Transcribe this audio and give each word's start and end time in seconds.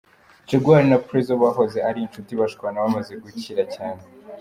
Jaguar 0.49 0.83
na 0.91 0.97
Prezzo 1.07 1.33
bahoze 1.43 1.77
ari 1.89 1.99
inshuti 2.05 2.31
bashwana 2.39 2.77
bamaze 2.83 3.13
gukira 3.23 3.63
cyane. 3.75 4.01